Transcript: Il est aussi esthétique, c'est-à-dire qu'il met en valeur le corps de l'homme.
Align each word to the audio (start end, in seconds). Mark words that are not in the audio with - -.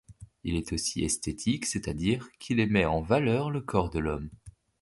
Il 0.43 0.55
est 0.55 0.73
aussi 0.73 1.03
esthétique, 1.03 1.67
c'est-à-dire 1.67 2.31
qu'il 2.39 2.65
met 2.71 2.85
en 2.85 3.01
valeur 3.03 3.51
le 3.51 3.61
corps 3.61 3.91
de 3.91 3.99
l'homme. 3.99 4.31